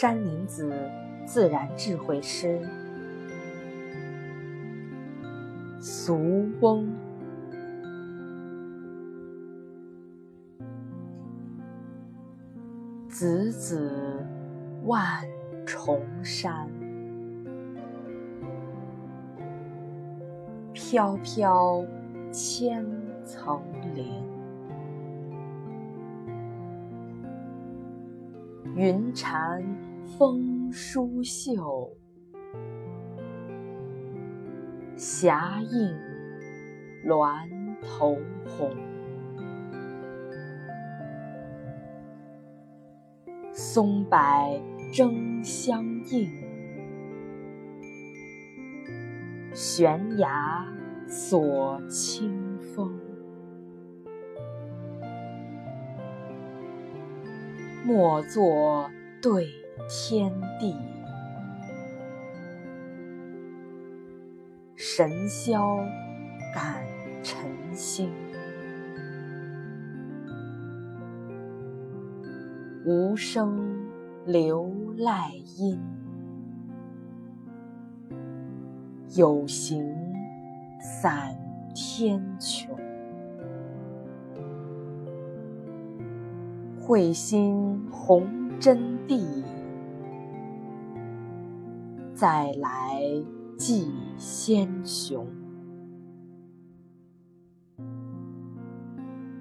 [0.00, 0.72] 山林子
[1.26, 2.60] 自然智慧诗，
[5.80, 6.88] 俗翁。
[13.08, 14.24] 子子
[14.84, 15.02] 万
[15.66, 16.70] 重山，
[20.72, 21.84] 飘飘
[22.30, 22.86] 千
[23.24, 23.60] 层
[23.96, 24.37] 林。
[28.76, 29.62] 云缠
[30.04, 31.90] 风舒袖，
[34.96, 35.96] 霞映
[37.04, 38.16] 峦头
[38.46, 38.70] 红。
[43.52, 44.18] 松柏
[44.92, 46.30] 争相映，
[49.52, 50.64] 悬崖
[51.08, 53.07] 锁清风。
[57.84, 58.90] 莫作
[59.22, 59.48] 对
[59.88, 60.76] 天地，
[64.76, 65.78] 神霄
[66.54, 66.84] 感
[67.22, 68.10] 尘星。
[72.84, 73.88] 无声
[74.26, 75.80] 留赖音，
[79.16, 79.94] 有形
[80.80, 81.34] 散
[81.74, 82.67] 天穹。
[86.88, 88.26] 会心弘
[88.58, 89.44] 真谛，
[92.14, 93.02] 再来
[93.58, 95.26] 祭先雄。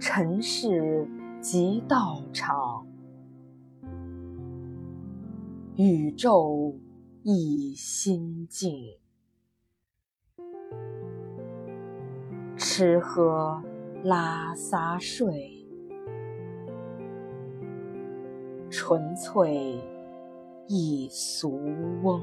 [0.00, 1.08] 尘世
[1.40, 2.84] 即道场，
[5.76, 6.74] 宇宙
[7.22, 8.98] 亦心境。
[12.56, 13.62] 吃喝
[14.02, 15.55] 拉撒睡。
[18.86, 19.80] 纯粹
[20.68, 21.60] 一俗
[22.04, 22.22] 翁。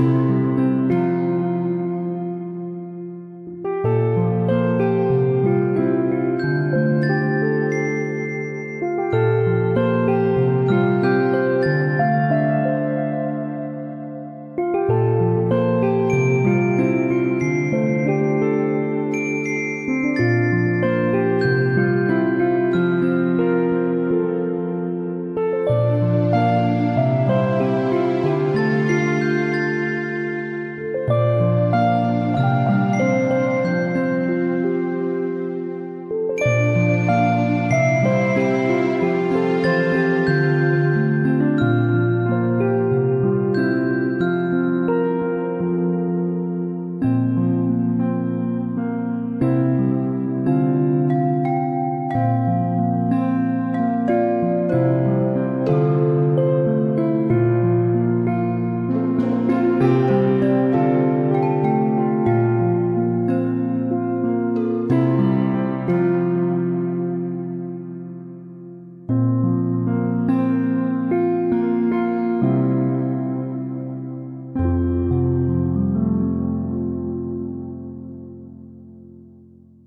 [0.00, 0.49] Música